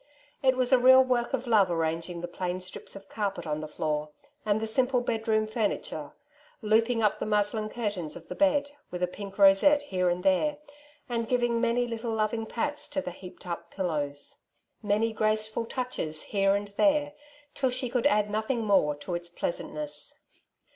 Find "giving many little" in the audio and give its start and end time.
11.29-12.15